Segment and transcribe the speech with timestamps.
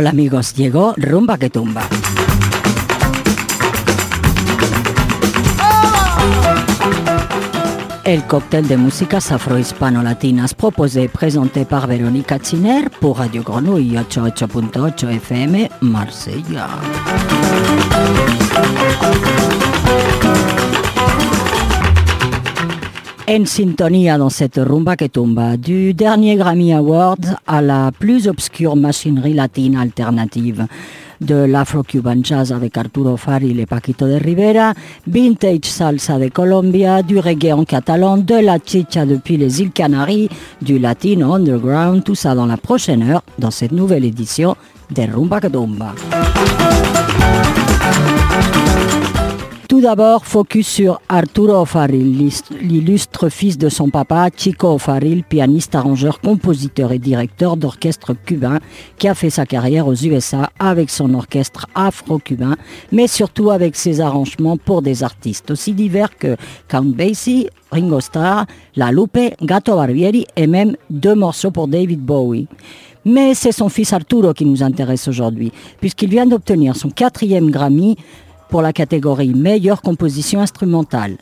[0.00, 1.82] Hola amigos, llegó Rumba que Tumba.
[8.04, 15.70] El cóctel de músicas afro-hispano-latinas proposé présenté par Véronique Ziner pour Radio Grenouille 88.8 FM
[15.82, 16.70] Marsella.
[23.32, 28.74] En sintonia dans cette rumba que tumba, du dernier Grammy Award à la plus obscure
[28.74, 30.66] machinerie latine alternative
[31.20, 34.74] de l'afro-cuban jazz avec Arturo Faril et Paquito de Rivera,
[35.06, 40.28] vintage salsa de Colombia, du reggae en catalan, de la chicha depuis les îles Canaries,
[40.60, 44.56] du latino underground, tout ça dans la prochaine heure, dans cette nouvelle édition
[44.90, 45.94] de Rumba Kadumba.
[49.70, 52.28] Tout d'abord, focus sur Arturo Faril,
[52.60, 58.58] l'illustre fils de son papa, Chico Faril, pianiste, arrangeur, compositeur et directeur d'orchestre cubain,
[58.98, 62.56] qui a fait sa carrière aux USA avec son orchestre afro-cubain,
[62.90, 68.46] mais surtout avec ses arrangements pour des artistes aussi divers que Count Basie, Ringo Starr,
[68.74, 72.48] La Lupe, Gato Barbieri et même deux morceaux pour David Bowie.
[73.04, 77.96] Mais c'est son fils Arturo qui nous intéresse aujourd'hui, puisqu'il vient d'obtenir son quatrième Grammy
[78.50, 81.16] pour la catégorie meilleure composition instrumentale.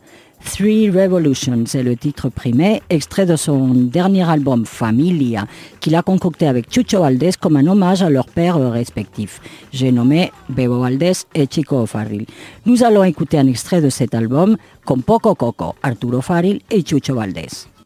[0.45, 5.47] Three Revolutions est le titre primé, extrait de son dernier album Familia,
[5.81, 9.41] qu'il a concocté avec Chucho Valdés comme un hommage à leurs pères respectifs.
[9.73, 12.25] J'ai nommé Bebo Valdés et Chico Farril.
[12.67, 17.15] Nous allons écouter un extrait de cet album con Poco Coco, Arturo Farril et Chucho
[17.15, 17.78] Valdés.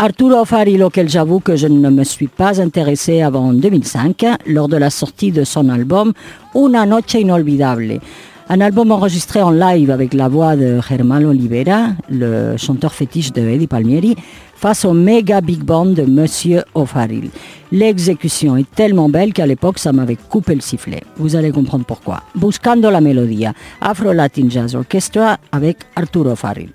[0.00, 4.76] Arturo Faril, auquel j'avoue que je ne me suis pas intéressé avant 2005, lors de
[4.76, 6.12] la sortie de son album
[6.54, 7.98] Una Noche Inolvidable.
[8.48, 13.42] Un album enregistré en live avec la voix de Germán Olivera, le chanteur fétiche de
[13.42, 14.14] Eddie Palmieri,
[14.54, 17.30] face au méga big band de Monsieur O'Farrill.
[17.72, 21.02] L'exécution est tellement belle qu'à l'époque, ça m'avait coupé le sifflet.
[21.16, 22.22] Vous allez comprendre pourquoi.
[22.36, 26.70] Buscando la Melodia, Afro Latin Jazz Orchestra avec Arturo O'Farrill.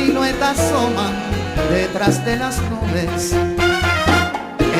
[0.00, 1.14] Siluetas asoman
[1.70, 3.32] detrás de las nubes.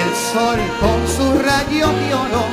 [0.03, 1.89] El sol con su rayo
[2.25, 2.45] oro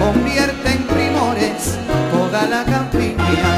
[0.00, 1.78] convierte en primores
[2.12, 3.50] toda la campiña.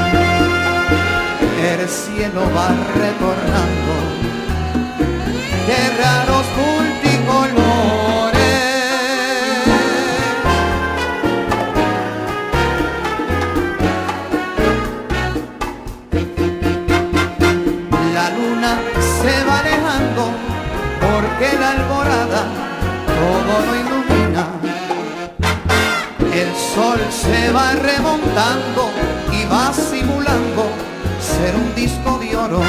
[1.71, 2.69] El cielo va
[3.03, 3.93] retornando
[5.67, 6.45] de raros
[23.05, 24.47] todo lo ilumina.
[26.33, 28.89] El sol se va remontando
[29.31, 30.63] y va simulando
[31.19, 32.61] ser un disco de oro.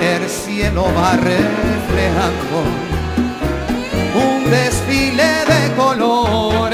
[0.00, 2.56] El cielo va reflejando
[4.14, 6.71] un desfile de colores.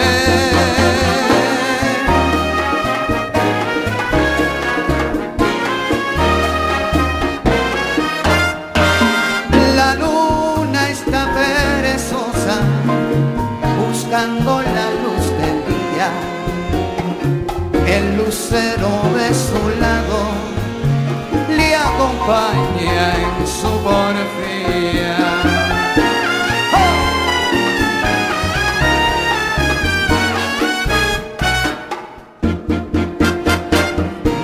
[22.29, 25.17] Acompaña en su porfía.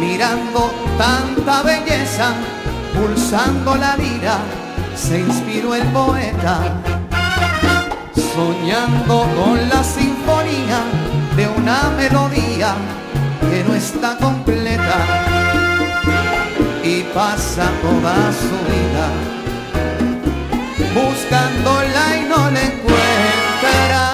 [0.00, 2.32] Mirando tanta belleza,
[2.94, 4.38] pulsando la lira,
[4.96, 6.80] se inspiró el poeta
[8.34, 10.80] soñando con la sinfonía
[11.36, 12.74] de una melodía
[13.50, 15.33] que no está completa
[16.84, 19.08] y pasa toda su vida.
[20.94, 24.13] Buscándola y no la encuentra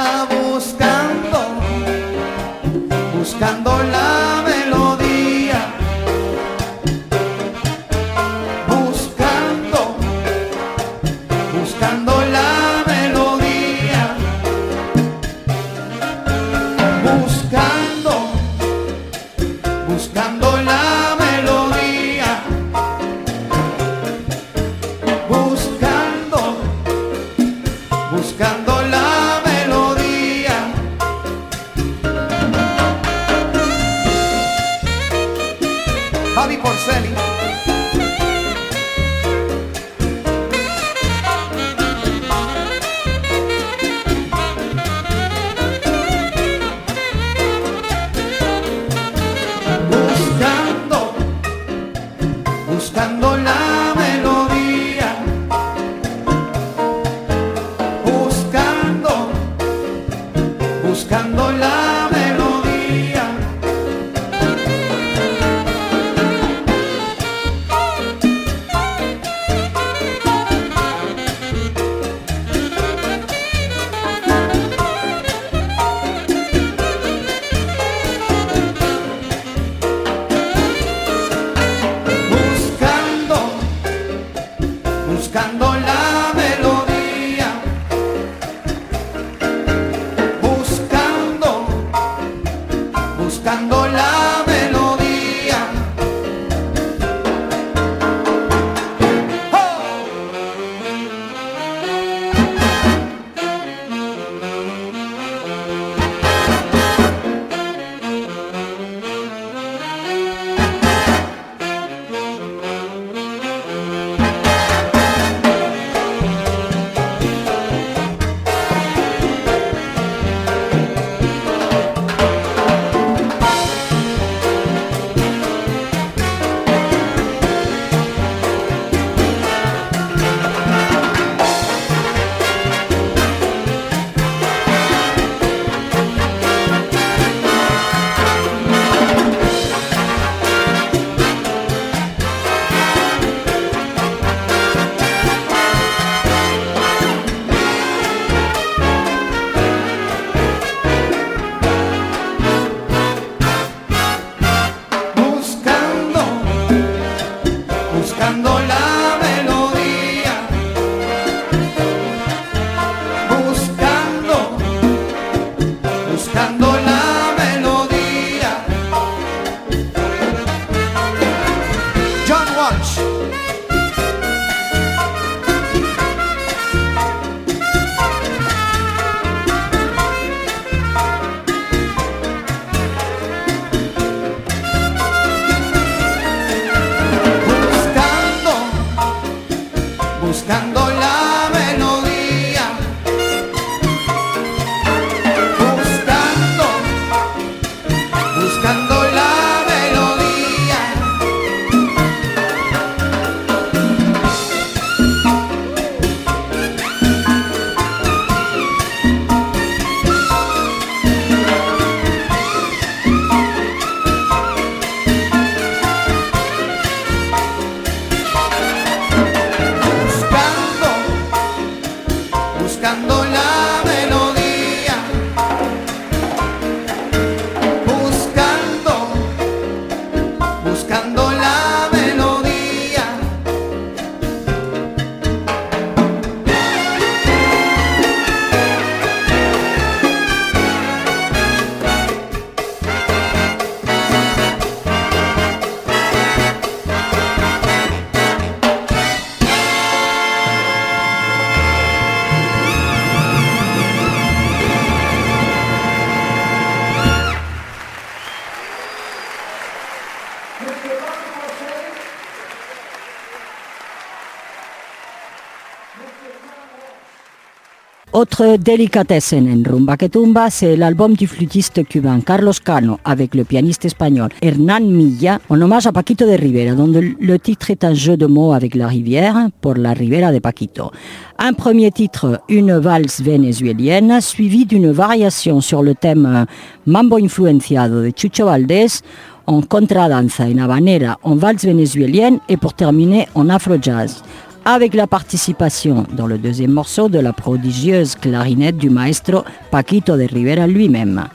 [268.20, 273.44] Autre délicatessen en rumba que tumba, c'est l'album du flûtiste cubain Carlos Cano avec le
[273.44, 277.94] pianiste espagnol Hernán Milla en hommage à Paquito de Rivera, dont le titre est un
[277.94, 280.90] jeu de mots avec la rivière pour la Rivera de Paquito.
[281.38, 286.44] Un premier titre, une valse vénézuélienne, suivi d'une variation sur le thème
[286.84, 289.00] Mambo influenciado de Chucho Valdés,
[289.46, 294.22] en contradanza, en habanera, en valse vénézuélienne et pour terminer en afro-jazz
[294.64, 300.24] avec la participation dans le deuxième morceau de la prodigieuse clarinette du maestro Paquito de
[300.24, 301.28] Rivera lui-même.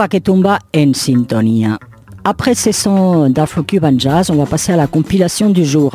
[0.00, 1.76] En sintonia.
[2.22, 5.90] Après ces sons d'Afro-Cuban Jazz, on va passer à la compilation du jour,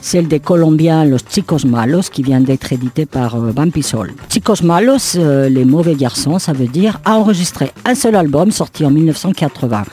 [0.00, 4.12] celle des Colombiens Los Chicos Malos, qui vient d'être édité par euh, Bampisol.
[4.30, 8.86] Chicos Malos, euh, les mauvais garçons, ça veut dire, a enregistré un seul album sorti
[8.86, 9.84] en 1980.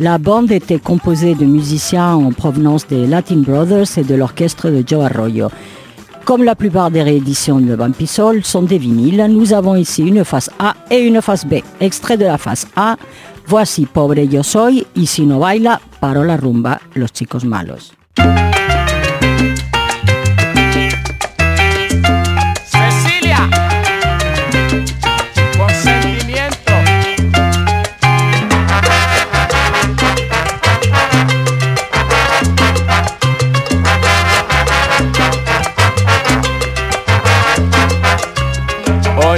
[0.00, 4.82] La bande était composée de musiciens en provenance des Latin Brothers et de l'orchestre de
[4.84, 5.48] Joe Arroyo.
[6.26, 10.50] Comme la plupart des rééditions de Bampisol sont des vinyles, nous avons ici une face
[10.58, 11.60] A et une face B.
[11.78, 12.96] Extrait de la face A,
[13.46, 17.92] voici Pobre yo soy y si no baila, paro la rumba, los chicos malos.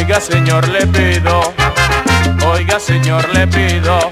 [0.09, 1.53] Oiga señor le pido,
[2.47, 4.11] oiga señor le pido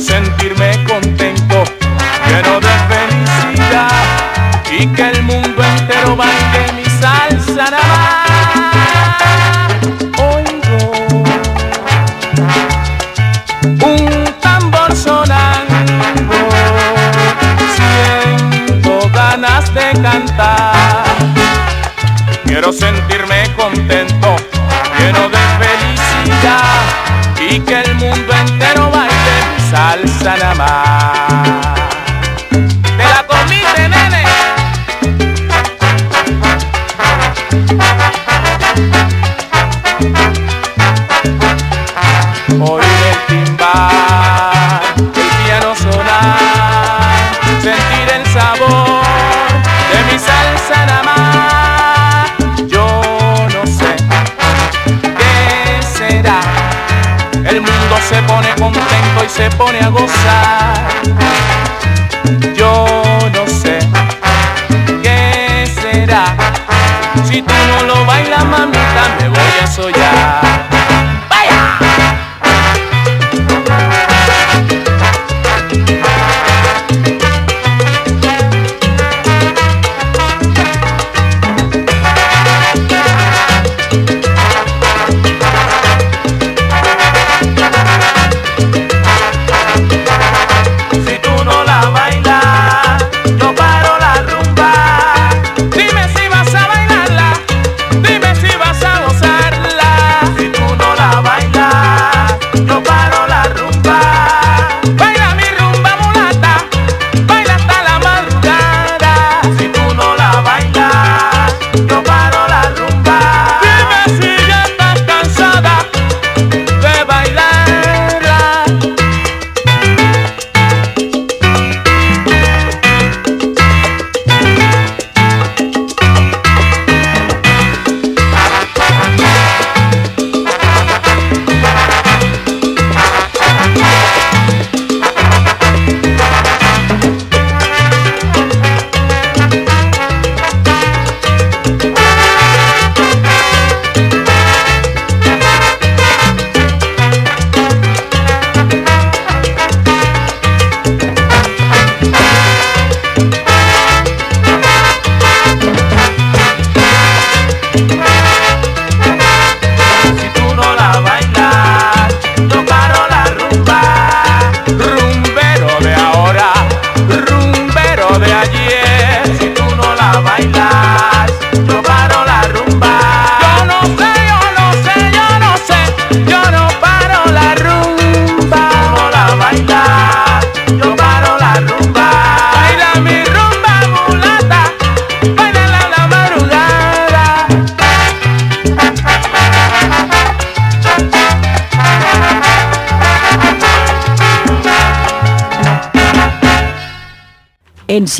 [0.00, 1.64] sentirme contento,
[2.26, 3.90] lleno de felicidad
[4.70, 9.10] y que el mundo entero baile mi salsa nada más.
[10.18, 10.78] Oigo
[13.82, 16.48] un tambor sonando,
[17.76, 21.04] siento ganas de cantar.
[22.46, 24.36] Quiero sentirme contento,
[24.98, 26.80] lleno de felicidad
[27.50, 27.89] y que el
[30.60, 31.78] más.
[32.96, 34.24] Te la comiste, nene.
[42.62, 47.30] Oír el timbal, el piano sonar,
[47.62, 49.02] sentir el sabor
[49.92, 52.30] de mi salsa nada más.
[52.66, 52.86] Yo
[53.54, 53.90] no sé
[55.18, 56.40] qué será.
[57.48, 59.88] El mundo se pone contento y se pone a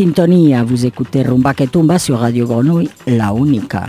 [0.03, 3.89] Vous écoutez Rumba que Tumba sur Radio Grenouille, la única.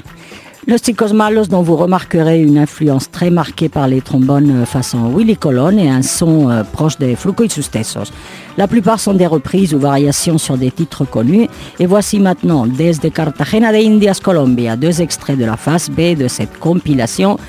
[0.68, 5.16] Los Chicos Malos, dont vous remarquerez une influence très marquée par les trombones euh, façon
[5.16, 8.12] Willy Colon et un son euh, proche des Fluco y sus Tesos.
[8.58, 11.48] La plupart sont des reprises ou variations sur des titres connus.
[11.80, 16.28] Et voici maintenant, desde Cartagena de Indias, Colombia, deux extraits de la face B de
[16.28, 17.40] cette compilation.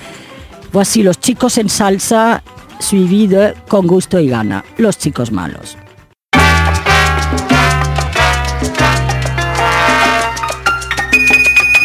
[0.72, 2.40] Voici Los Chicos en Salsa,
[2.78, 5.76] suivi de Con Gusto y Gana, Los Chicos Malos.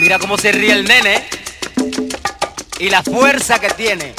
[0.07, 1.21] Mira cómo se ríe el nene
[2.79, 4.13] y la fuerza que tiene.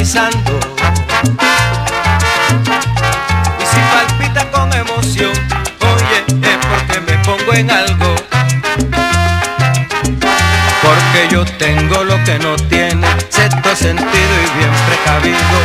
[0.00, 0.16] Y si
[3.92, 5.32] palpita con emoción,
[5.80, 8.14] oye, es porque me pongo en algo.
[10.82, 15.58] Porque yo tengo lo que no tiene, sexto sentido y bien precavido.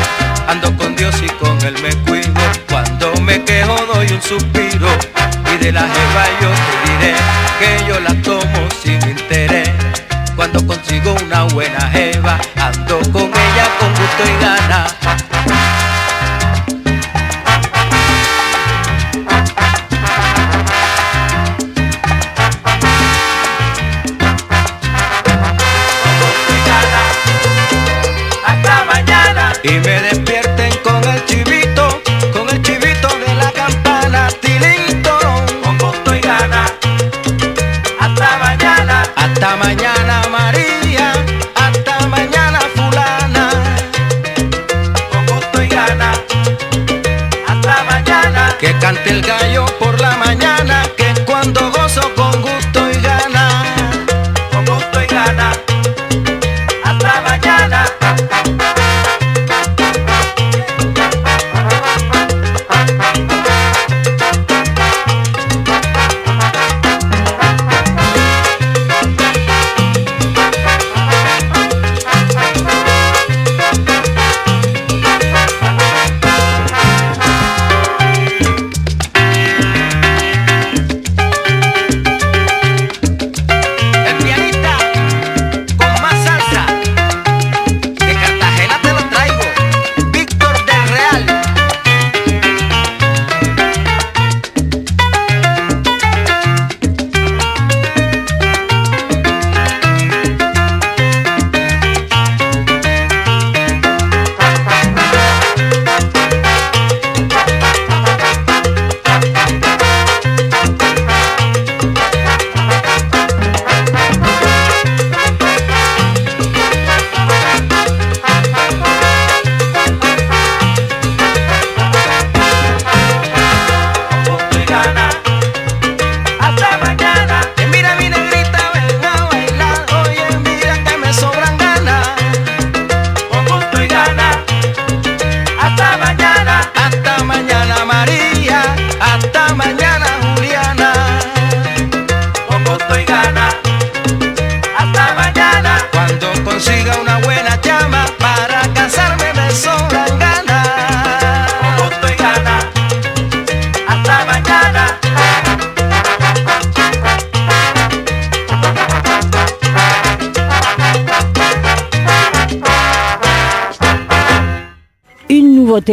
[0.47, 2.33] Ando con Dios y con Él me cuido.
[2.71, 4.87] Cuando me quejo doy un suspiro.
[5.53, 7.13] Y de la jeva yo te diré
[7.59, 9.62] que yo la tomo sin interés
[10.43, 15.92] cuando consigo una buena jeva, ando con ella con gusto y gana.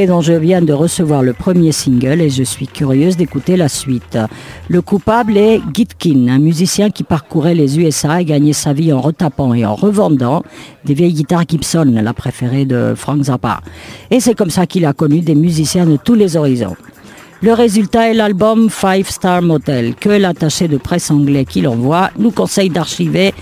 [0.07, 4.19] Dont je viens de recevoir le premier single et je suis curieuse d'écouter la suite.
[4.69, 9.01] Le coupable est Gitkin, un musicien qui parcourait les USA et gagnait sa vie en
[9.01, 10.43] retapant et en revendant
[10.85, 13.61] des vieilles guitares Gibson, la préférée de Frank Zappa.
[14.11, 16.77] Et c'est comme ça qu'il a connu des musiciens de tous les horizons.
[17.43, 22.33] Le résultat est l'album Five Star Motel, que l'attaché de presse anglais qui l'envoie nous
[22.33, 23.33] conseille d'archiver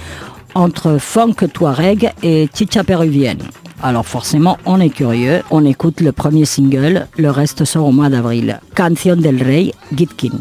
[0.55, 3.43] entre funk touareg et chicha péruvienne.
[3.83, 8.09] Alors forcément, on est curieux, on écoute le premier single, le reste sort au mois
[8.09, 8.61] d'avril.
[8.75, 10.41] Canción del Rey, Gitkin.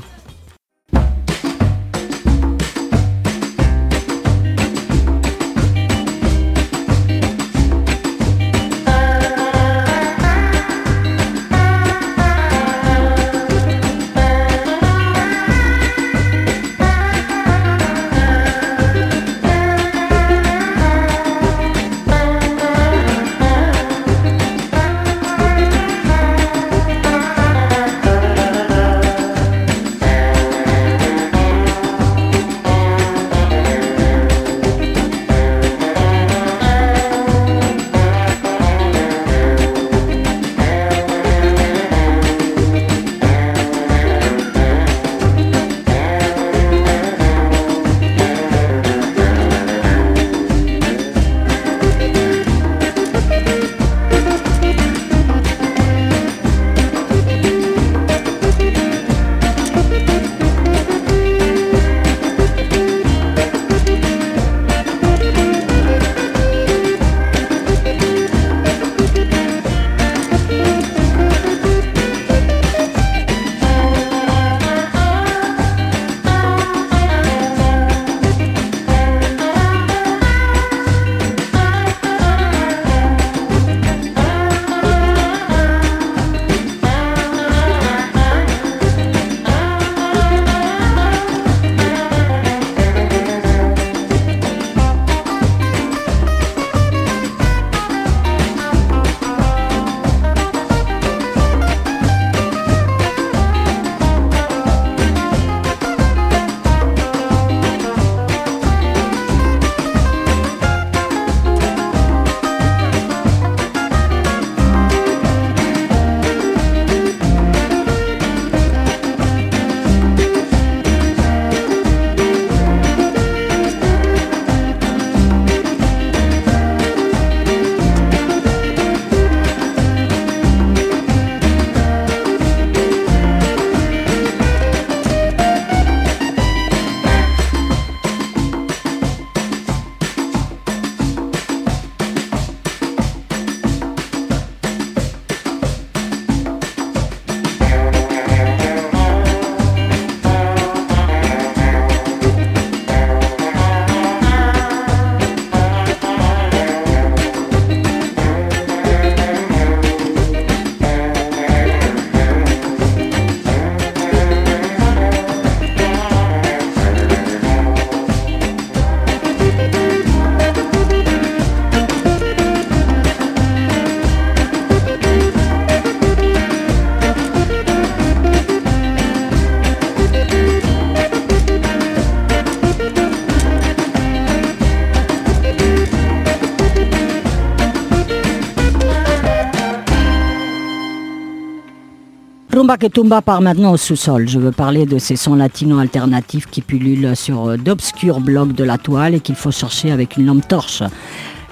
[192.68, 194.28] Rumba que Tumba part maintenant au sous-sol.
[194.28, 198.66] Je veux parler de ces sons latino alternatifs qui pullulent sur euh, d'obscurs blocs de
[198.66, 200.84] la toile et qu'il faut chercher avec une lampe torche.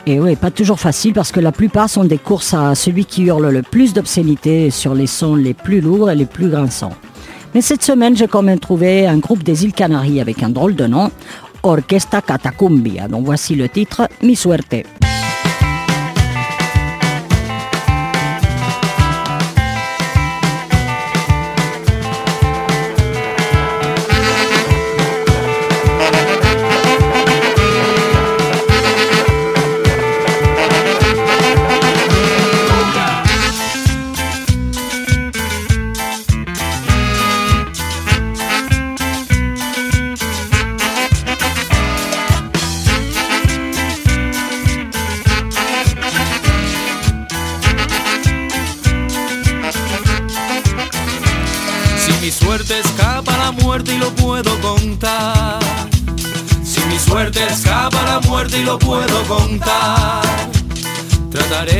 [0.07, 3.23] Et oui, pas toujours facile parce que la plupart sont des courses à celui qui
[3.23, 6.97] hurle le plus d'obscénité sur les sons les plus lourds et les plus grinçants.
[7.53, 10.75] Mais cette semaine, j'ai quand même trouvé un groupe des îles Canaries avec un drôle
[10.75, 11.11] de nom,
[11.63, 14.83] Orquesta Catacumbia, dont voici le titre Mi Suerte.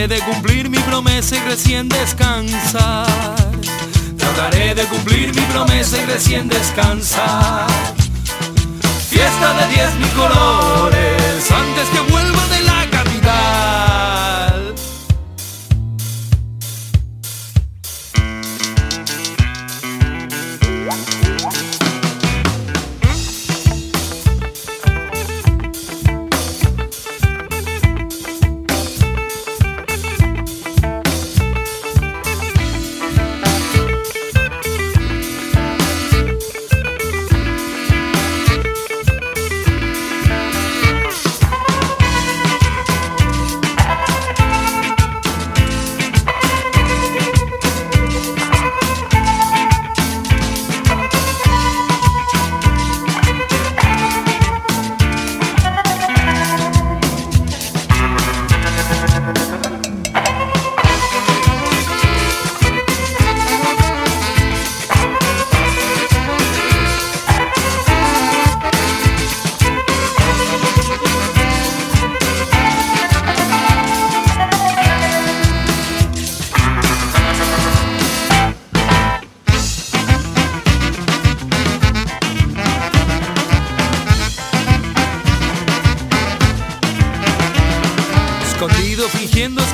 [0.07, 3.07] De cumplir mi promesa y recién descansar.
[4.15, 7.65] Trataré de cumplir mi promesa y recién descansar.
[9.09, 12.13] Fiesta de diez mil colores antes que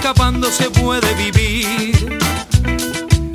[0.02, 2.20] escapando se puede vivir.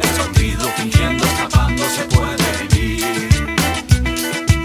[0.03, 3.57] Escondido fingiendo escapando se puede vivir.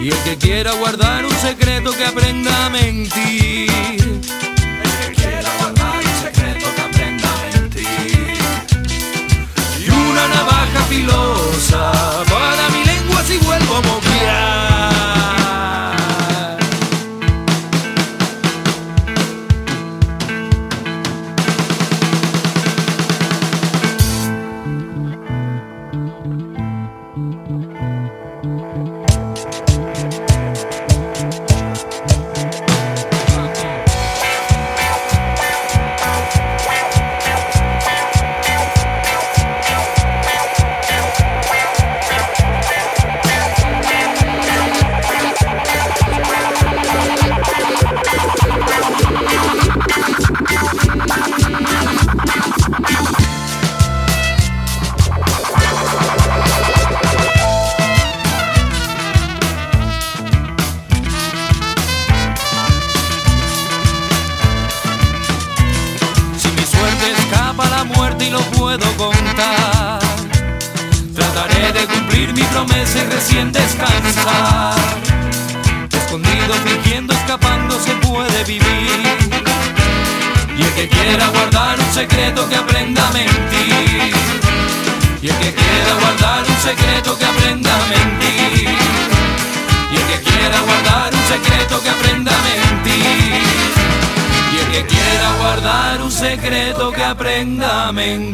[0.02, 4.01] Y el que quiera guardar un secreto que aprenda a mentir.
[91.72, 92.02] Que que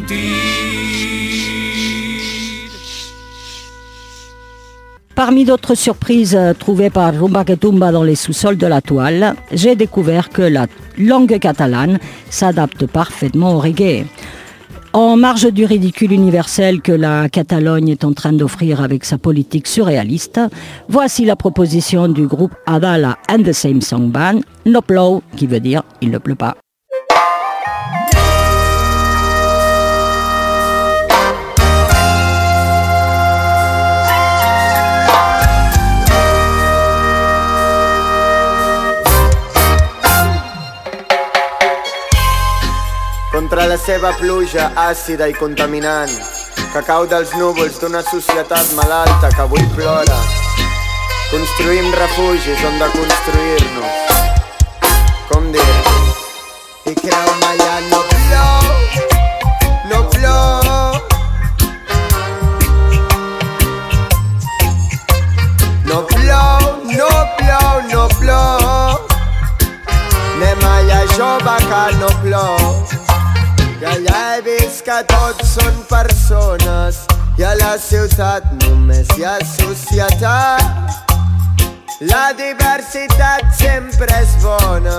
[0.06, 0.78] que.
[5.14, 9.74] Parmi d'autres surprises euh, trouvées par Rumba Ketumba dans les sous-sols de la toile, j'ai
[9.74, 11.98] découvert que la langue catalane
[12.30, 14.06] s'adapte parfaitement au reggae.
[14.94, 19.66] En marge du ridicule universel que la Catalogne est en train d'offrir avec sa politique
[19.66, 20.40] surréaliste,
[20.88, 25.60] voici la proposition du groupe Adala and the Same Song Band, No Plow, qui veut
[25.60, 26.56] dire il ne pleut pas.
[43.48, 46.10] Contra la seva pluja àcida i contaminant
[46.68, 50.16] que cau dels núvols d'una societat malalta que avui plora.
[51.30, 53.94] Construïm refugis on de construir-nos.
[55.30, 55.64] Com dir?
[56.92, 57.54] I creu-me
[57.88, 58.66] no plou,
[59.92, 60.98] no plou.
[65.88, 66.60] No plou,
[66.98, 69.08] no plou, no plou.
[70.34, 72.77] Anem allà jove que no plou.
[73.80, 76.96] I allà he vist que tots són persones
[77.38, 80.96] i a la ciutat només hi ha societat.
[82.10, 84.96] La diversitat sempre és bona,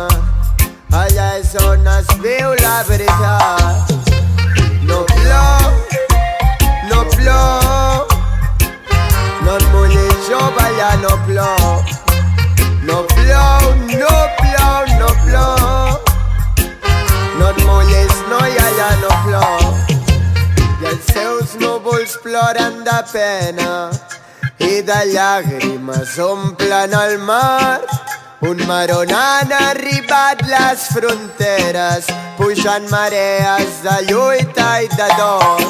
[1.02, 3.92] allà és on es viu la veritat.
[4.88, 5.68] No plou,
[6.88, 8.08] no plou,
[9.44, 11.84] no et mullis jove, allà no plou.
[12.88, 15.59] No plou, no plou, no plou,
[18.30, 19.64] no hi ha, ja no plor
[20.82, 23.72] I els seus núvols ploren de pena
[24.60, 27.80] i de llàgrimes omplen el mar.
[28.50, 32.08] Un mar on han arribat les fronteres,
[32.38, 35.66] pujant marees de lluita i de dor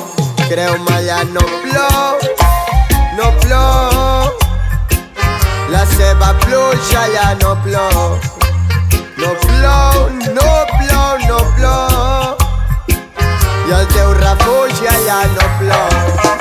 [0.49, 2.29] Creu-me, allà no plor
[3.17, 4.39] no plor
[5.71, 8.17] la seva pluja ja no plou.
[9.21, 12.38] No plou, no plou, no plou
[13.69, 16.37] i el teu refugi allà no plou.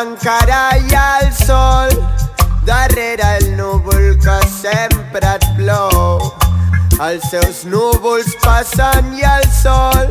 [0.00, 1.94] encara hi ha el sol
[2.66, 5.99] darrere el núvol que sempre et plou
[7.00, 10.10] els seus núvols passen i el sol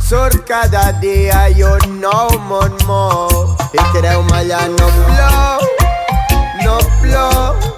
[0.00, 3.56] surt cada dia i un nou món mou.
[3.76, 5.68] I creu-me allà no plou
[6.64, 7.70] no plou.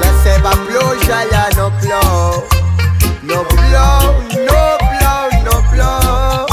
[0.00, 2.58] La seva pluja allà no plou
[3.30, 4.06] no plou,
[4.46, 6.46] no plou, no plou.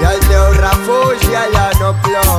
[0.00, 2.29] I el teu refugi allà no plou.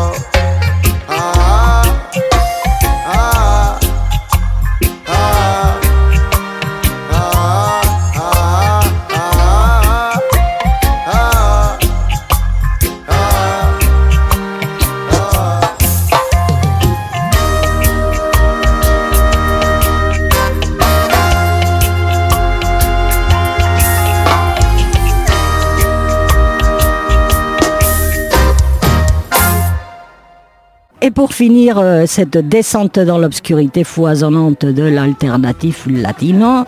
[31.04, 36.64] Et pour finir euh, cette descente dans l'obscurité foisonnante de l'alternatif latino,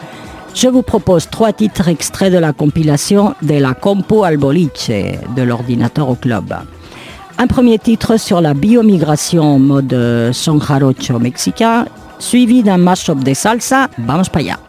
[0.56, 4.90] je vous propose trois titres extraits de la compilation de la Compo al Boliche
[5.36, 6.52] de l'ordinateur au club.
[7.38, 11.86] Un premier titre sur la biomigration en mode euh, son jarocho mexicain,
[12.18, 14.63] suivi d'un mashup de salsa, vamos para allá.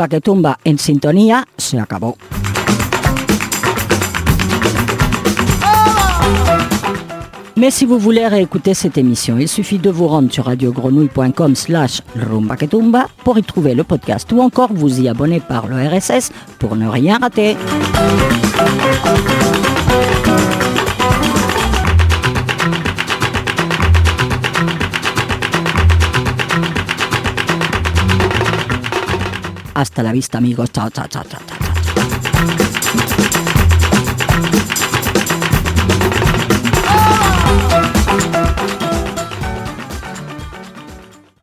[0.00, 1.44] Rumba que tumba en sintonía.
[7.56, 12.00] Mais si vous voulez réécouter cette émission, il suffit de vous rendre sur radiogrenouille.com slash
[12.16, 16.76] rumbaketumba pour y trouver le podcast ou encore vous y abonner par le RSS pour
[16.76, 17.58] ne rien rater.
[29.80, 30.70] Hasta la vista amigos.
[30.72, 31.40] Chao, chao, chao, chao.
[31.46, 32.69] chao.